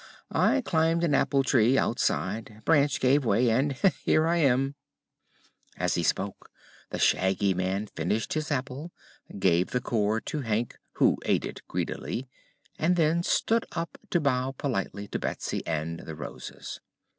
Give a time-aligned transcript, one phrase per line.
[0.33, 3.73] I climbed an apple tree, outside; branch gave way and
[4.03, 4.73] here I am."
[5.77, 6.49] As he spoke
[6.89, 8.91] the Shaggy Man finished his apple,
[9.37, 12.27] gave the core to Hank who ate it greedily
[12.79, 16.79] and then stood up to bow politely to Betsy and the Roses.